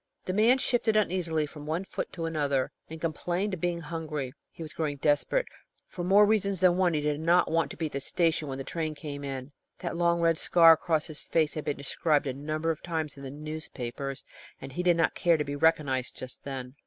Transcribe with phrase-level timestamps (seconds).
[0.25, 4.33] The man shifted uneasily from one foot to another, and complained of being hungry.
[4.49, 5.45] He was growing desperate.
[5.85, 8.57] For more reasons than one he did not want to be at the station when
[8.57, 9.51] the train came in.
[9.77, 13.21] That long red scar across his face had been described a number of times in
[13.21, 14.25] the newspapers,
[14.59, 16.73] and he did not care to be recognised just then.